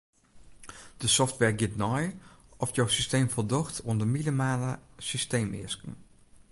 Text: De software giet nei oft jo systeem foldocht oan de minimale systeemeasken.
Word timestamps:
De 0.97 1.07
software 1.07 1.53
giet 1.59 1.75
nei 1.81 2.05
oft 2.61 2.75
jo 2.77 2.85
systeem 2.95 3.27
foldocht 3.33 3.75
oan 3.87 3.97
de 4.01 4.07
minimale 4.15 4.71
systeemeasken. 5.09 5.93